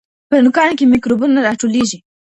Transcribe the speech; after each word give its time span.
په 0.29 0.35
نوکانو 0.45 0.77
کې 0.79 0.85
میکروبونه 0.93 1.39
راټولیږي. 1.47 1.99